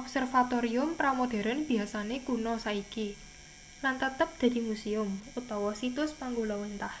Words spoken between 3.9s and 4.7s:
tetep dadi